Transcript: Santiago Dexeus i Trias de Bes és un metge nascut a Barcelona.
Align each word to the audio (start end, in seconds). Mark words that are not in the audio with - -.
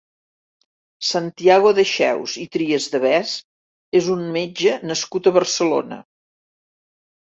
Santiago 1.09 1.73
Dexeus 1.79 2.33
i 2.43 2.45
Trias 2.57 2.87
de 2.95 3.03
Bes 3.05 3.35
és 4.03 4.09
un 4.17 4.27
metge 4.39 4.75
nascut 4.93 5.31
a 5.33 5.39
Barcelona. 5.41 6.05